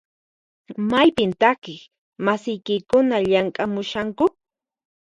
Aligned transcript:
Maypin 0.89 1.31
takiq 1.41 1.81
masiykikuna 2.25 3.15
llamk'amushanku? 3.27 4.25